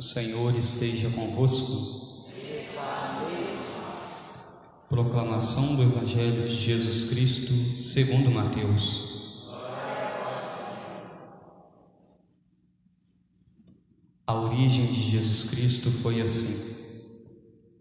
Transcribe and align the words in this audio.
O 0.00 0.02
Senhor 0.02 0.56
esteja 0.56 1.10
convosco. 1.10 2.26
Proclamação 4.88 5.76
do 5.76 5.82
Evangelho 5.82 6.48
de 6.48 6.58
Jesus 6.58 7.10
Cristo, 7.10 7.52
segundo 7.82 8.30
Mateus. 8.30 9.10
A 14.26 14.34
origem 14.40 14.86
de 14.86 15.10
Jesus 15.10 15.50
Cristo 15.50 15.90
foi 15.90 16.22
assim. 16.22 16.80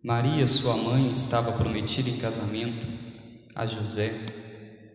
Maria, 0.04 0.46
sua 0.46 0.76
mãe, 0.76 1.14
estava 1.14 1.54
prometida 1.54 2.10
em 2.10 2.18
casamento 2.18 2.86
a 3.56 3.66
José, 3.66 4.14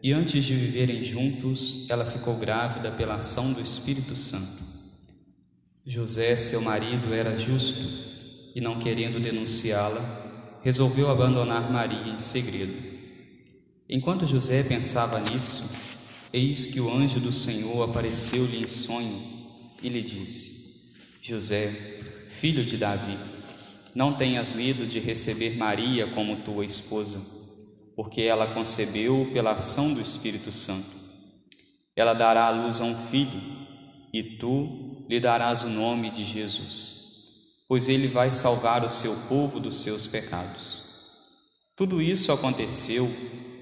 e 0.03 0.13
antes 0.13 0.45
de 0.45 0.55
viverem 0.55 1.03
juntos, 1.03 1.89
ela 1.89 2.05
ficou 2.05 2.37
grávida 2.37 2.91
pela 2.91 3.15
ação 3.15 3.55
do 3.55 3.63
Espírito 3.63 4.15
Santo. 4.15 4.64
José, 5.87 6.35
seu 6.37 6.63
marido, 6.63 7.13
era 7.13 7.37
justo 7.37 7.79
e, 8.55 8.61
não 8.61 8.79
querendo 8.79 9.21
denunciá-la, 9.21 10.01
resolveu 10.63 11.11
abandonar 11.11 11.71
Maria 11.71 12.09
em 12.09 12.19
segredo. 12.19 12.73
Enquanto 13.89 14.27
José 14.27 14.63
pensava 14.63 15.21
nisso, 15.21 15.71
eis 16.33 16.67
que 16.67 16.81
o 16.81 16.91
anjo 16.91 17.21
do 17.21 17.31
Senhor 17.31 17.83
apareceu-lhe 17.83 18.63
em 18.63 18.67
sonho 18.67 19.23
e 19.83 19.91
lhe 19.91 20.03
disse: 20.03 20.95
José, 21.21 21.69
filho 22.31 22.65
de 22.65 22.79
Davi, 22.79 23.19
não 23.95 24.15
tenhas 24.15 24.53
medo 24.53 24.87
de 24.87 24.99
receber 24.99 25.59
Maria 25.59 26.07
como 26.07 26.41
tua 26.41 26.65
esposa, 26.65 27.21
porque 27.95 28.23
ela 28.23 28.55
concebeu 28.55 29.29
pela 29.35 29.53
ação 29.53 29.93
do 29.93 30.01
Espírito 30.01 30.51
Santo. 30.51 30.97
Ela 31.95 32.15
dará 32.15 32.47
à 32.47 32.51
luz 32.51 32.81
a 32.81 32.85
um 32.85 32.95
filho, 32.95 33.43
e 34.15 34.23
tu 34.23 34.84
lhe 35.09 35.21
darás 35.21 35.63
o 35.63 35.69
nome 35.69 36.11
de 36.11 36.25
Jesus, 36.25 36.95
pois 37.69 37.89
ele 37.89 38.09
vai 38.09 38.31
salvar 38.31 38.85
o 38.85 38.91
seu 38.91 39.15
povo 39.29 39.61
dos 39.61 39.77
seus 39.83 40.07
pecados. 40.07 40.83
Tudo 41.77 42.01
isso 42.01 42.33
aconteceu 42.33 43.09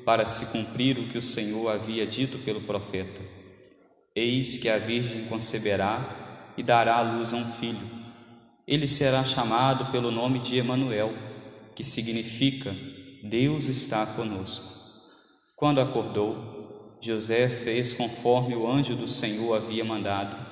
para 0.04 0.26
se 0.26 0.52
cumprir 0.52 0.98
o 0.98 1.08
que 1.08 1.18
o 1.18 1.22
Senhor 1.22 1.68
havia 1.70 2.06
dito 2.06 2.38
pelo 2.38 2.60
profeta: 2.60 3.20
Eis 4.14 4.58
que 4.58 4.68
a 4.68 4.78
Virgem 4.78 5.24
conceberá 5.26 6.52
e 6.56 6.62
dará 6.62 6.96
à 6.96 7.02
luz 7.02 7.32
a 7.32 7.36
um 7.36 7.52
filho. 7.54 7.90
Ele 8.66 8.86
será 8.86 9.24
chamado 9.24 9.90
pelo 9.90 10.10
nome 10.10 10.38
de 10.38 10.56
Emanuel, 10.56 11.12
que 11.74 11.82
significa 11.82 12.74
Deus 13.22 13.66
está 13.66 14.06
conosco. 14.06 14.72
Quando 15.56 15.80
acordou, 15.80 16.98
José 17.00 17.48
fez 17.48 17.92
conforme 17.92 18.54
o 18.54 18.70
anjo 18.70 18.94
do 18.94 19.08
Senhor 19.08 19.56
havia 19.56 19.84
mandado 19.84 20.51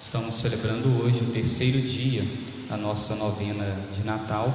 Estamos 0.00 0.36
celebrando 0.36 1.04
hoje 1.04 1.20
o 1.20 1.30
terceiro 1.30 1.78
dia 1.78 2.24
da 2.66 2.74
nossa 2.74 3.14
novena 3.16 3.76
de 3.94 4.02
Natal 4.02 4.50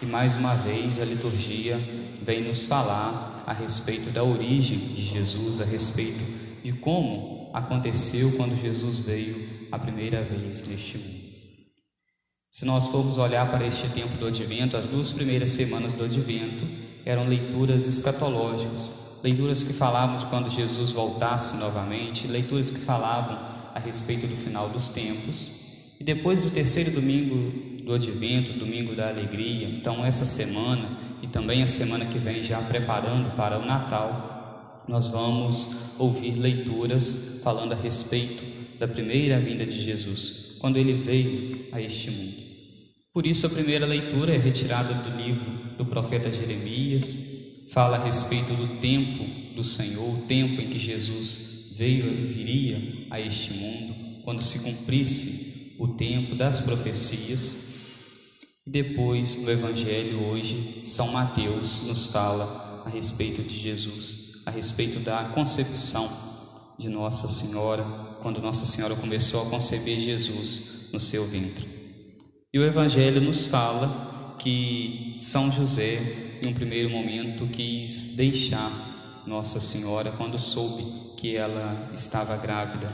e 0.00 0.06
mais 0.06 0.34
uma 0.34 0.54
vez 0.54 0.98
a 0.98 1.04
liturgia 1.04 1.78
vem 2.22 2.42
nos 2.42 2.64
falar 2.64 3.44
a 3.46 3.52
respeito 3.52 4.08
da 4.08 4.24
origem 4.24 4.78
de 4.78 5.02
Jesus, 5.02 5.60
a 5.60 5.66
respeito 5.66 6.24
de 6.64 6.72
como 6.72 7.50
aconteceu 7.52 8.32
quando 8.38 8.58
Jesus 8.58 9.00
veio 9.00 9.68
a 9.70 9.78
primeira 9.78 10.22
vez 10.22 10.66
neste 10.66 10.96
mundo. 10.96 11.20
Se 12.50 12.64
nós 12.64 12.86
formos 12.86 13.18
olhar 13.18 13.50
para 13.50 13.66
este 13.66 13.86
tempo 13.88 14.16
do 14.16 14.28
advento, 14.28 14.78
as 14.78 14.88
duas 14.88 15.10
primeiras 15.10 15.50
semanas 15.50 15.92
do 15.92 16.04
advento 16.04 16.66
eram 17.04 17.26
leituras 17.26 17.86
escatológicas, 17.86 18.90
leituras 19.22 19.62
que 19.62 19.74
falavam 19.74 20.16
de 20.16 20.24
quando 20.24 20.48
Jesus 20.48 20.90
voltasse 20.90 21.58
novamente, 21.58 22.26
leituras 22.26 22.70
que 22.70 22.78
falavam 22.78 23.49
a 23.74 23.78
respeito 23.78 24.26
do 24.26 24.36
final 24.36 24.68
dos 24.68 24.90
tempos. 24.90 25.50
E 25.98 26.04
depois 26.04 26.40
do 26.40 26.50
terceiro 26.50 26.90
domingo 26.92 27.82
do 27.84 27.94
advento, 27.94 28.52
domingo 28.52 28.94
da 28.94 29.08
alegria, 29.08 29.68
então 29.68 30.04
essa 30.04 30.24
semana 30.24 30.88
e 31.22 31.26
também 31.26 31.62
a 31.62 31.66
semana 31.66 32.06
que 32.06 32.18
vem, 32.18 32.42
já 32.42 32.60
preparando 32.62 33.36
para 33.36 33.58
o 33.58 33.66
Natal, 33.66 34.84
nós 34.88 35.06
vamos 35.06 35.94
ouvir 35.98 36.38
leituras 36.38 37.40
falando 37.44 37.72
a 37.72 37.76
respeito 37.76 38.42
da 38.78 38.88
primeira 38.88 39.38
vinda 39.38 39.66
de 39.66 39.78
Jesus, 39.80 40.56
quando 40.58 40.78
ele 40.78 40.94
veio 40.94 41.66
a 41.72 41.80
este 41.80 42.10
mundo. 42.10 42.40
Por 43.12 43.26
isso, 43.26 43.46
a 43.46 43.50
primeira 43.50 43.84
leitura 43.84 44.34
é 44.34 44.38
retirada 44.38 44.94
do 44.94 45.16
livro 45.22 45.50
do 45.76 45.84
profeta 45.84 46.32
Jeremias, 46.32 47.68
fala 47.72 47.98
a 47.98 48.04
respeito 48.04 48.52
do 48.54 48.80
tempo 48.80 49.54
do 49.54 49.62
Senhor, 49.62 50.18
o 50.18 50.22
tempo 50.22 50.60
em 50.60 50.70
que 50.70 50.78
Jesus 50.78 51.59
veio 51.80 52.26
viria 52.26 53.06
a 53.08 53.18
este 53.18 53.54
mundo 53.54 54.22
quando 54.22 54.42
se 54.42 54.58
cumprisse 54.58 55.76
o 55.78 55.88
tempo 55.88 56.34
das 56.34 56.60
profecias. 56.60 57.70
E 58.66 58.70
depois, 58.70 59.42
no 59.42 59.50
Evangelho 59.50 60.22
hoje, 60.26 60.82
São 60.84 61.10
Mateus 61.10 61.80
nos 61.84 62.08
fala 62.08 62.82
a 62.84 62.90
respeito 62.90 63.42
de 63.42 63.58
Jesus, 63.58 64.42
a 64.44 64.50
respeito 64.50 64.98
da 65.00 65.24
concepção 65.34 66.06
de 66.78 66.90
Nossa 66.90 67.28
Senhora, 67.28 67.82
quando 68.20 68.42
Nossa 68.42 68.66
Senhora 68.66 68.94
começou 68.94 69.40
a 69.46 69.48
conceber 69.48 69.98
Jesus 69.98 70.90
no 70.92 71.00
seu 71.00 71.26
ventre. 71.26 71.66
E 72.52 72.58
o 72.58 72.64
Evangelho 72.66 73.22
nos 73.22 73.46
fala 73.46 74.36
que 74.38 75.16
São 75.18 75.50
José, 75.50 76.38
em 76.42 76.46
um 76.46 76.52
primeiro 76.52 76.90
momento, 76.90 77.48
quis 77.48 78.16
deixar 78.16 78.89
Nossa 79.30 79.60
Senhora 79.60 80.10
quando 80.10 80.40
soube 80.40 81.14
que 81.16 81.36
ela 81.36 81.88
estava 81.94 82.36
grávida 82.36 82.92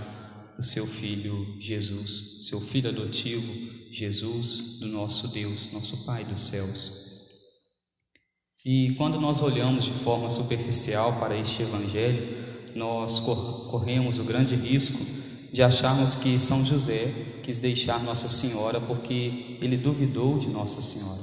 do 0.55 0.63
seu 0.63 0.87
filho 0.87 1.57
Jesus, 1.59 2.47
seu 2.47 2.61
filho 2.61 2.91
adotivo 2.91 3.51
Jesus, 3.91 4.79
do 4.79 4.87
nosso 4.87 5.29
Deus, 5.29 5.73
nosso 5.73 6.05
Pai 6.05 6.27
dos 6.27 6.43
céus. 6.43 6.93
E 8.67 8.95
quando 8.99 9.19
nós 9.19 9.41
olhamos 9.41 9.87
de 9.87 9.93
forma 9.93 10.29
superficial 10.29 11.19
para 11.19 11.35
este 11.39 11.63
evangelho, 11.63 12.75
nós 12.75 13.19
corremos 13.19 14.19
o 14.19 14.25
grande 14.25 14.55
risco 14.55 15.03
de 15.51 15.63
acharmos 15.63 16.17
que 16.17 16.39
São 16.39 16.67
José 16.67 17.15
quis 17.43 17.61
deixar 17.61 18.05
Nossa 18.05 18.29
Senhora 18.29 18.79
porque 18.79 19.57
ele 19.63 19.79
duvidou 19.79 20.39
de 20.39 20.49
Nossa 20.49 20.83
Senhora. 20.83 21.23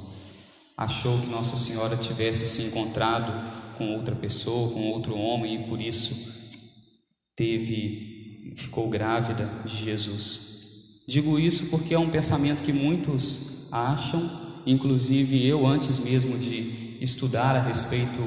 Achou 0.76 1.20
que 1.20 1.28
Nossa 1.28 1.56
Senhora 1.56 1.96
tivesse 1.96 2.48
se 2.48 2.62
encontrado 2.66 3.62
com 3.76 3.94
outra 3.94 4.14
pessoa, 4.14 4.72
com 4.72 4.90
outro 4.90 5.16
homem 5.16 5.54
e 5.54 5.68
por 5.68 5.80
isso 5.80 6.34
teve 7.36 8.52
ficou 8.56 8.88
grávida 8.88 9.50
de 9.64 9.84
Jesus. 9.84 11.02
Digo 11.06 11.38
isso 11.38 11.70
porque 11.70 11.94
é 11.94 11.98
um 11.98 12.08
pensamento 12.08 12.62
que 12.62 12.72
muitos 12.72 13.68
acham, 13.72 14.30
inclusive 14.66 15.46
eu 15.46 15.66
antes 15.66 15.98
mesmo 15.98 16.38
de 16.38 16.96
estudar 17.00 17.56
a 17.56 17.62
respeito 17.62 18.22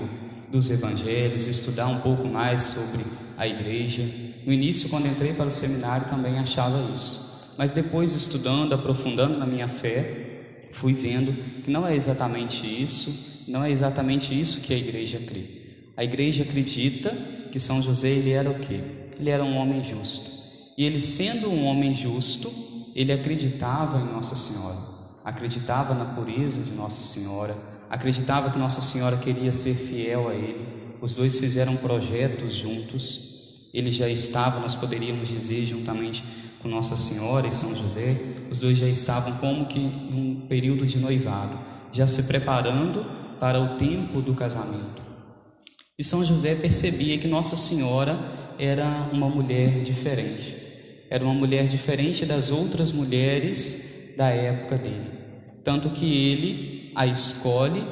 dos 0.51 0.69
evangelhos, 0.69 1.47
estudar 1.47 1.87
um 1.87 1.99
pouco 2.01 2.27
mais 2.27 2.61
sobre 2.61 3.03
a 3.37 3.47
igreja. 3.47 4.03
No 4.45 4.53
início, 4.53 4.89
quando 4.89 5.07
entrei 5.07 5.33
para 5.33 5.47
o 5.47 5.51
seminário, 5.51 6.07
também 6.09 6.39
achava 6.39 6.93
isso. 6.93 7.53
Mas 7.57 7.71
depois 7.71 8.13
estudando, 8.13 8.73
aprofundando 8.73 9.37
na 9.37 9.45
minha 9.45 9.67
fé, 9.67 10.69
fui 10.71 10.93
vendo 10.93 11.33
que 11.63 11.71
não 11.71 11.85
é 11.85 11.95
exatamente 11.95 12.65
isso, 12.65 13.36
não 13.47 13.63
é 13.63 13.71
exatamente 13.71 14.37
isso 14.37 14.61
que 14.61 14.73
a 14.73 14.77
igreja 14.77 15.19
crê. 15.19 15.43
A 15.95 16.03
igreja 16.03 16.43
acredita 16.43 17.11
que 17.51 17.59
São 17.59 17.81
José 17.81 18.09
ele 18.09 18.31
era 18.31 18.49
o 18.49 18.59
quê? 18.59 18.79
Ele 19.19 19.29
era 19.29 19.43
um 19.43 19.55
homem 19.55 19.83
justo. 19.83 20.29
E 20.77 20.83
ele 20.83 20.99
sendo 20.99 21.49
um 21.49 21.65
homem 21.65 21.95
justo, 21.95 22.51
ele 22.93 23.11
acreditava 23.11 23.99
em 23.99 24.13
Nossa 24.13 24.35
Senhora, 24.35 24.77
acreditava 25.25 25.95
na 25.95 26.05
pureza 26.05 26.61
de 26.61 26.71
Nossa 26.71 27.01
Senhora, 27.01 27.55
acreditava 27.89 28.51
que 28.51 28.59
Nossa 28.59 28.81
Senhora 28.81 29.17
queria 29.17 29.51
ser 29.51 29.73
fiel 29.73 30.29
a 30.29 30.35
ele. 30.35 30.67
Os 31.01 31.13
dois 31.13 31.39
fizeram 31.39 31.75
projetos 31.77 32.53
juntos. 32.53 33.69
Ele 33.73 33.91
já 33.91 34.09
estava, 34.09 34.59
nós 34.59 34.75
poderíamos 34.75 35.29
dizer, 35.29 35.65
juntamente 35.65 36.23
com 36.61 36.67
Nossa 36.67 36.97
Senhora 36.97 37.47
e 37.47 37.51
São 37.51 37.75
José, 37.75 38.15
os 38.51 38.59
dois 38.59 38.77
já 38.77 38.87
estavam 38.87 39.37
como 39.37 39.65
que 39.65 39.79
num 39.79 40.45
período 40.47 40.85
de 40.85 40.97
noivado, 40.97 41.57
já 41.91 42.05
se 42.05 42.23
preparando 42.23 43.16
para 43.39 43.59
o 43.59 43.77
tempo 43.77 44.21
do 44.21 44.33
casamento. 44.33 45.01
E 45.97 46.03
São 46.03 46.23
José 46.23 46.55
percebia 46.55 47.17
que 47.17 47.27
Nossa 47.27 47.55
Senhora 47.55 48.17
era 48.59 49.09
uma 49.11 49.27
mulher 49.27 49.83
diferente. 49.83 50.55
Era 51.09 51.23
uma 51.23 51.33
mulher 51.33 51.67
diferente 51.67 52.25
das 52.25 52.51
outras 52.51 52.91
mulheres 52.91 54.13
da 54.17 54.29
época 54.29 54.77
dele. 54.77 55.09
Tanto 55.63 55.89
que 55.89 56.05
ele 56.05 56.91
a 56.95 57.05
escolhe 57.05 57.83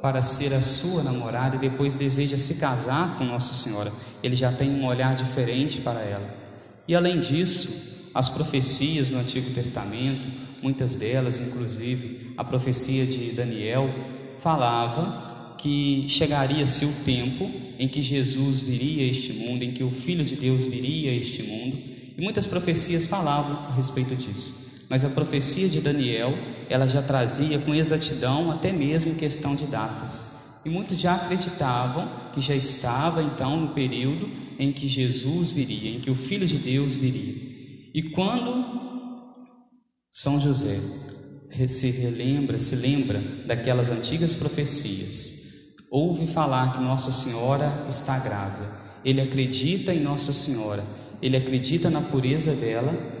para 0.00 0.22
ser 0.22 0.52
a 0.52 0.60
sua 0.60 1.02
namorada 1.02 1.56
e 1.56 1.58
depois 1.58 1.94
deseja 1.94 2.38
se 2.38 2.56
casar 2.56 3.18
com 3.18 3.24
Nossa 3.24 3.52
Senhora. 3.54 3.92
Ele 4.22 4.36
já 4.36 4.52
tem 4.52 4.70
um 4.70 4.86
olhar 4.86 5.14
diferente 5.14 5.80
para 5.80 6.00
ela. 6.00 6.28
E 6.86 6.94
além 6.94 7.18
disso, 7.18 8.10
as 8.14 8.28
profecias 8.28 9.10
no 9.10 9.18
Antigo 9.18 9.50
Testamento, 9.50 10.22
muitas 10.62 10.94
delas, 10.94 11.40
inclusive 11.40 12.32
a 12.36 12.44
profecia 12.44 13.04
de 13.04 13.32
Daniel, 13.32 13.88
falava 14.38 15.54
que 15.58 16.06
chegaria-se 16.08 16.84
o 16.84 17.04
tempo 17.04 17.50
em 17.78 17.88
que 17.88 18.02
Jesus 18.02 18.60
viria 18.60 19.04
a 19.04 19.06
este 19.06 19.32
mundo, 19.32 19.62
em 19.62 19.72
que 19.72 19.82
o 19.82 19.90
Filho 19.90 20.24
de 20.24 20.36
Deus 20.36 20.64
viria 20.64 21.10
a 21.10 21.14
este 21.14 21.42
mundo, 21.42 21.76
e 22.16 22.20
muitas 22.20 22.46
profecias 22.46 23.06
falavam 23.06 23.56
a 23.68 23.74
respeito 23.74 24.14
disso. 24.14 24.86
Mas 24.88 25.04
a 25.04 25.08
profecia 25.08 25.68
de 25.68 25.80
Daniel, 25.80 26.32
ela 26.70 26.86
já 26.86 27.02
trazia 27.02 27.58
com 27.58 27.74
exatidão 27.74 28.50
até 28.50 28.72
mesmo 28.72 29.14
questão 29.14 29.56
de 29.56 29.66
datas. 29.66 30.60
E 30.64 30.70
muitos 30.70 30.98
já 30.98 31.14
acreditavam 31.14 32.08
que 32.32 32.40
já 32.40 32.54
estava 32.54 33.22
então 33.22 33.60
no 33.60 33.68
período 33.68 34.28
em 34.58 34.72
que 34.72 34.86
Jesus 34.86 35.50
viria, 35.50 35.96
em 35.96 36.00
que 36.00 36.10
o 36.10 36.14
Filho 36.14 36.46
de 36.46 36.56
Deus 36.56 36.94
viria. 36.94 37.34
E 37.94 38.10
quando 38.14 38.64
São 40.10 40.40
José 40.40 40.80
se 41.68 41.90
relembra, 41.90 42.58
se 42.58 42.76
lembra 42.76 43.20
daquelas 43.46 43.88
antigas 43.88 44.34
profecias, 44.34 45.74
ouve 45.90 46.26
falar 46.26 46.74
que 46.74 46.82
Nossa 46.82 47.12
Senhora 47.12 47.86
está 47.88 48.18
grávida, 48.18 48.68
ele 49.04 49.20
acredita 49.20 49.94
em 49.94 50.00
Nossa 50.00 50.32
Senhora, 50.32 50.82
ele 51.22 51.36
acredita 51.36 51.88
na 51.88 52.00
pureza 52.00 52.54
dela 52.54 53.16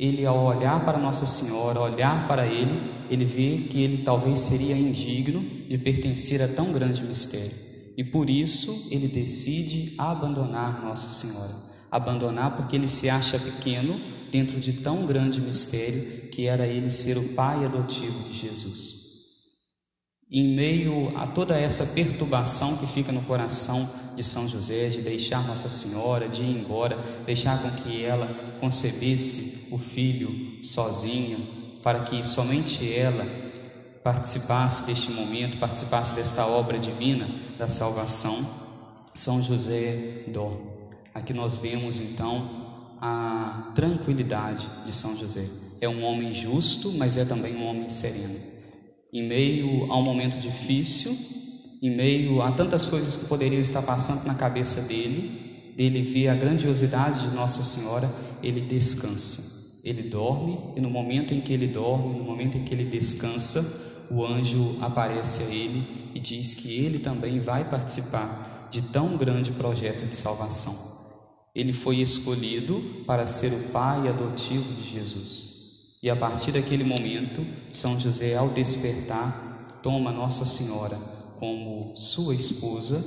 ele 0.00 0.24
ao 0.24 0.46
olhar 0.46 0.82
para 0.82 0.96
Nossa 0.96 1.26
Senhora, 1.26 1.78
olhar 1.78 2.26
para 2.26 2.46
ele, 2.46 2.90
ele 3.10 3.26
vê 3.26 3.66
que 3.68 3.82
ele 3.82 4.02
talvez 4.02 4.38
seria 4.38 4.74
indigno 4.74 5.42
de 5.68 5.76
pertencer 5.76 6.40
a 6.40 6.48
tão 6.48 6.72
grande 6.72 7.02
mistério. 7.02 7.52
E 7.98 8.02
por 8.02 8.30
isso 8.30 8.88
ele 8.90 9.08
decide 9.08 9.92
abandonar 9.98 10.82
Nossa 10.82 11.10
Senhora. 11.10 11.50
Abandonar 11.90 12.56
porque 12.56 12.76
ele 12.76 12.88
se 12.88 13.10
acha 13.10 13.38
pequeno 13.38 14.00
dentro 14.32 14.58
de 14.58 14.72
tão 14.72 15.04
grande 15.04 15.38
mistério 15.38 16.02
que 16.30 16.46
era 16.46 16.66
ele 16.66 16.90
ser 16.90 17.16
o 17.18 17.34
pai 17.34 17.64
adotivo 17.64 18.28
de 18.28 18.38
Jesus. 18.38 19.00
Em 20.30 20.54
meio 20.54 21.16
a 21.18 21.26
toda 21.26 21.58
essa 21.58 21.86
perturbação 21.86 22.76
que 22.76 22.86
fica 22.86 23.10
no 23.10 23.22
coração 23.22 23.88
de 24.14 24.22
São 24.22 24.48
José, 24.48 24.88
de 24.88 25.02
deixar 25.02 25.44
Nossa 25.44 25.68
Senhora, 25.68 26.28
de 26.28 26.42
ir 26.42 26.56
embora, 26.56 26.96
deixar 27.26 27.60
com 27.60 27.70
que 27.82 28.04
ela 28.04 28.28
concebesse 28.60 29.74
o 29.74 29.78
filho 29.78 30.64
sozinha, 30.64 31.36
para 31.82 32.04
que 32.04 32.22
somente 32.22 32.92
ela 32.92 33.26
participasse 34.04 34.86
deste 34.86 35.10
momento, 35.10 35.58
participasse 35.58 36.14
desta 36.14 36.46
obra 36.46 36.78
divina 36.78 37.28
da 37.58 37.66
salvação, 37.66 38.38
São 39.12 39.42
José 39.42 40.24
dorme. 40.28 40.70
Aqui 41.12 41.34
nós 41.34 41.56
vemos 41.56 41.98
então 41.98 42.69
a 43.00 43.72
tranquilidade 43.74 44.68
de 44.84 44.92
São 44.92 45.16
José. 45.16 45.44
É 45.80 45.88
um 45.88 46.04
homem 46.04 46.34
justo, 46.34 46.92
mas 46.92 47.16
é 47.16 47.24
também 47.24 47.56
um 47.56 47.66
homem 47.66 47.88
sereno. 47.88 48.36
Em 49.12 49.26
meio 49.26 49.90
a 49.90 49.98
um 49.98 50.02
momento 50.02 50.38
difícil, 50.38 51.16
em 51.82 51.90
meio 51.90 52.42
a 52.42 52.52
tantas 52.52 52.84
coisas 52.84 53.16
que 53.16 53.24
poderiam 53.24 53.62
estar 53.62 53.80
passando 53.80 54.26
na 54.26 54.34
cabeça 54.34 54.82
dele, 54.82 55.72
dele 55.74 56.02
ver 56.02 56.28
a 56.28 56.34
grandiosidade 56.34 57.28
de 57.28 57.34
Nossa 57.34 57.62
Senhora, 57.62 58.08
ele 58.42 58.60
descansa. 58.60 59.80
Ele 59.82 60.02
dorme 60.02 60.58
e 60.76 60.80
no 60.80 60.90
momento 60.90 61.32
em 61.32 61.40
que 61.40 61.54
ele 61.54 61.66
dorme, 61.66 62.18
no 62.18 62.24
momento 62.24 62.58
em 62.58 62.64
que 62.64 62.74
ele 62.74 62.84
descansa, 62.84 64.06
o 64.10 64.22
anjo 64.22 64.76
aparece 64.82 65.44
a 65.44 65.54
ele 65.54 66.10
e 66.14 66.20
diz 66.20 66.52
que 66.52 66.74
ele 66.74 66.98
também 66.98 67.40
vai 67.40 67.64
participar 67.64 68.68
de 68.70 68.82
tão 68.82 69.16
grande 69.16 69.52
projeto 69.52 70.04
de 70.06 70.14
salvação. 70.14 70.99
Ele 71.54 71.72
foi 71.72 71.96
escolhido 72.00 73.04
para 73.06 73.26
ser 73.26 73.52
o 73.52 73.72
pai 73.72 74.08
adotivo 74.08 74.72
de 74.74 74.90
Jesus. 74.90 75.50
E 76.02 76.08
a 76.08 76.16
partir 76.16 76.52
daquele 76.52 76.84
momento, 76.84 77.46
São 77.72 78.00
José, 78.00 78.34
ao 78.34 78.48
despertar, 78.48 79.80
toma 79.82 80.12
Nossa 80.12 80.44
Senhora 80.44 80.96
como 81.38 81.96
sua 81.96 82.34
esposa 82.34 83.02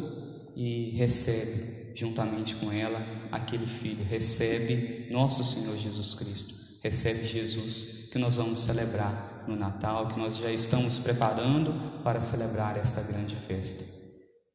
e 0.55 0.91
recebe 0.95 1.95
juntamente 1.95 2.55
com 2.55 2.71
ela 2.71 2.99
aquele 3.31 3.67
filho, 3.67 4.03
recebe 4.03 5.07
nosso 5.11 5.43
Senhor 5.43 5.75
Jesus 5.77 6.13
Cristo, 6.15 6.53
recebe 6.81 7.27
Jesus 7.27 8.09
que 8.11 8.19
nós 8.19 8.35
vamos 8.35 8.59
celebrar 8.59 9.43
no 9.47 9.55
Natal, 9.55 10.07
que 10.07 10.19
nós 10.19 10.37
já 10.37 10.51
estamos 10.51 10.97
preparando 10.97 11.73
para 12.03 12.19
celebrar 12.19 12.77
esta 12.77 13.01
grande 13.01 13.35
festa. 13.35 13.83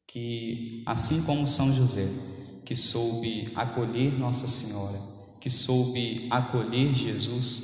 Que 0.07 0.83
assim 0.85 1.23
como 1.23 1.47
São 1.47 1.73
José, 1.73 2.07
que 2.69 2.75
soube 2.75 3.51
acolher 3.55 4.13
Nossa 4.13 4.45
Senhora, 4.45 4.99
que 5.41 5.49
soube 5.49 6.27
acolher 6.29 6.93
Jesus, 6.93 7.63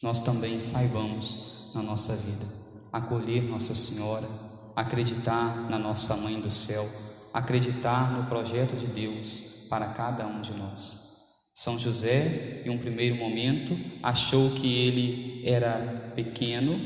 nós 0.00 0.22
também 0.22 0.60
saibamos 0.60 1.72
na 1.74 1.82
nossa 1.82 2.14
vida 2.14 2.46
acolher 2.92 3.42
Nossa 3.42 3.74
Senhora, 3.74 4.28
acreditar 4.76 5.68
na 5.68 5.76
nossa 5.76 6.16
Mãe 6.18 6.40
do 6.40 6.52
Céu, 6.52 6.88
acreditar 7.34 8.12
no 8.12 8.26
projeto 8.26 8.76
de 8.76 8.86
Deus 8.86 9.66
para 9.68 9.92
cada 9.92 10.24
um 10.24 10.40
de 10.40 10.52
nós. 10.52 11.16
São 11.52 11.76
José, 11.76 12.62
em 12.64 12.70
um 12.70 12.78
primeiro 12.78 13.16
momento, 13.16 13.76
achou 14.04 14.52
que 14.52 14.72
ele 14.86 15.42
era 15.44 16.12
pequeno 16.14 16.78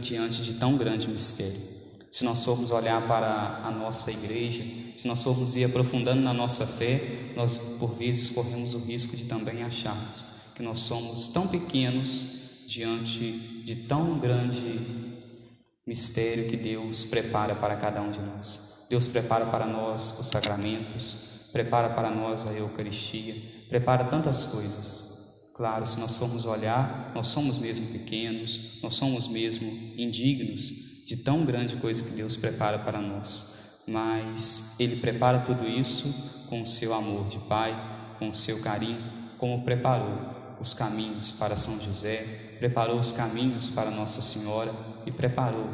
diante 0.00 0.42
de 0.42 0.54
tão 0.54 0.76
grande 0.76 1.06
mistério. 1.06 1.81
Se 2.12 2.24
nós 2.24 2.44
formos 2.44 2.70
olhar 2.70 3.00
para 3.08 3.62
a 3.64 3.70
nossa 3.70 4.12
igreja, 4.12 4.62
se 4.98 5.08
nós 5.08 5.22
formos 5.22 5.56
ir 5.56 5.64
aprofundando 5.64 6.20
na 6.20 6.34
nossa 6.34 6.66
fé, 6.66 7.32
nós 7.34 7.56
por 7.56 7.94
vezes 7.94 8.28
corremos 8.28 8.74
o 8.74 8.80
risco 8.80 9.16
de 9.16 9.24
também 9.24 9.62
acharmos 9.62 10.22
que 10.54 10.62
nós 10.62 10.80
somos 10.80 11.28
tão 11.28 11.48
pequenos 11.48 12.66
diante 12.68 13.32
de 13.64 13.74
tão 13.88 14.18
grande 14.18 14.78
mistério 15.86 16.50
que 16.50 16.56
Deus 16.58 17.02
prepara 17.02 17.54
para 17.54 17.76
cada 17.76 18.02
um 18.02 18.10
de 18.10 18.20
nós. 18.20 18.84
Deus 18.90 19.06
prepara 19.06 19.46
para 19.46 19.64
nós 19.64 20.18
os 20.20 20.26
sacramentos, 20.26 21.48
prepara 21.50 21.94
para 21.94 22.10
nós 22.10 22.46
a 22.46 22.52
Eucaristia, 22.52 23.34
prepara 23.70 24.04
tantas 24.04 24.44
coisas. 24.44 25.50
Claro, 25.54 25.86
se 25.86 25.98
nós 25.98 26.18
formos 26.18 26.44
olhar, 26.44 27.10
nós 27.14 27.28
somos 27.28 27.56
mesmo 27.56 27.86
pequenos, 27.86 28.82
nós 28.82 28.96
somos 28.96 29.26
mesmo 29.26 29.66
indignos 29.96 30.91
de 31.06 31.16
tão 31.16 31.44
grande 31.44 31.76
coisa 31.76 32.02
que 32.02 32.10
Deus 32.10 32.36
prepara 32.36 32.78
para 32.78 33.00
nós. 33.00 33.54
Mas 33.86 34.76
Ele 34.78 34.96
prepara 34.96 35.40
tudo 35.40 35.66
isso 35.66 36.46
com 36.48 36.62
o 36.62 36.66
seu 36.66 36.94
amor 36.94 37.28
de 37.28 37.38
Pai, 37.40 37.74
com 38.18 38.28
o 38.28 38.34
seu 38.34 38.60
carinho, 38.60 39.02
como 39.38 39.64
preparou 39.64 40.56
os 40.60 40.72
caminhos 40.72 41.32
para 41.32 41.56
São 41.56 41.80
José, 41.80 42.56
preparou 42.58 42.98
os 42.98 43.10
caminhos 43.10 43.66
para 43.68 43.90
Nossa 43.90 44.22
Senhora 44.22 44.72
e 45.04 45.10
preparou, 45.10 45.68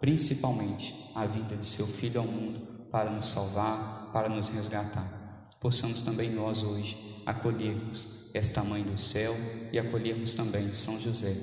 principalmente, 0.00 0.94
a 1.14 1.24
vida 1.24 1.56
de 1.56 1.64
seu 1.64 1.86
filho 1.86 2.20
ao 2.20 2.26
mundo 2.26 2.60
para 2.92 3.10
nos 3.10 3.28
salvar, 3.28 4.10
para 4.12 4.28
nos 4.28 4.48
resgatar. 4.48 5.46
Possamos 5.60 6.02
também 6.02 6.30
nós 6.30 6.62
hoje 6.62 7.22
acolhermos 7.24 8.30
esta 8.34 8.62
Mãe 8.62 8.82
do 8.82 8.98
céu 8.98 9.34
e 9.72 9.78
acolhermos 9.78 10.34
também 10.34 10.72
São 10.74 10.98
José 10.98 11.34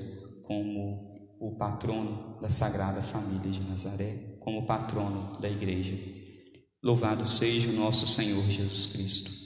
como 0.44 1.15
o 1.48 1.56
patrono 1.56 2.38
da 2.42 2.50
Sagrada 2.50 3.02
Família 3.02 3.52
de 3.52 3.64
Nazaré, 3.70 4.38
como 4.40 4.66
patrono 4.66 5.40
da 5.40 5.48
Igreja. 5.48 5.96
Louvado 6.82 7.26
seja 7.26 7.70
o 7.70 7.74
nosso 7.74 8.08
Senhor 8.08 8.44
Jesus 8.46 8.88
Cristo. 8.88 9.45